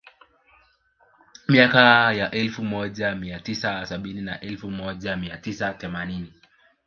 Miaka 1.49 2.13
ya 2.13 2.31
elfu 2.31 2.63
moja 2.63 3.15
mia 3.15 3.39
tisa 3.39 3.85
sabini 3.85 4.21
na 4.21 4.39
elfu 4.39 4.71
moja 4.71 5.17
mia 5.17 5.37
tisa 5.37 5.73
themanini 5.73 6.33